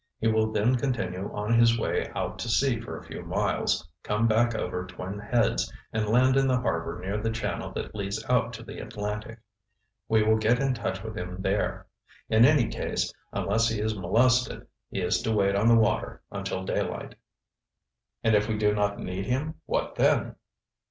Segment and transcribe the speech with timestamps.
[0.17, 4.27] He will then continue on his way out to sea for a few miles, come
[4.27, 8.51] back over Twin Heads and land in the harbor near the channel that leads out
[8.53, 9.39] to the Atlantic.
[10.09, 11.85] We will get in touch with him there.
[12.29, 16.65] In any case, unless he is molested, he is to wait on the water until
[16.65, 17.13] daylight."
[18.23, 20.33] "And if we do not need him, what then?"